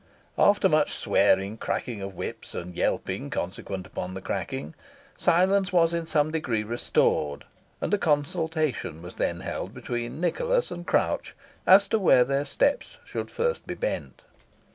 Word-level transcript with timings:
After 0.39 0.67
much 0.67 0.93
swearing, 0.95 1.57
cracking 1.57 2.01
of 2.01 2.15
whips, 2.15 2.55
and 2.55 2.73
yelping 2.75 3.29
consequent 3.29 3.85
upon 3.85 4.15
the 4.15 4.21
cracking, 4.21 4.73
silence 5.15 5.71
was 5.71 5.93
in 5.93 6.07
some 6.07 6.31
degree 6.31 6.63
restored, 6.63 7.45
and 7.81 7.93
a 7.93 7.99
consultation 7.99 9.03
was 9.03 9.17
then 9.17 9.41
held 9.41 9.75
between 9.75 10.19
Nicholas 10.19 10.71
and 10.71 10.87
Crouch 10.87 11.35
as 11.67 11.87
to 11.89 11.99
where 11.99 12.23
their 12.23 12.45
steps 12.45 12.97
should 13.05 13.29
first 13.29 13.67
be 13.67 13.75
bent. 13.75 14.23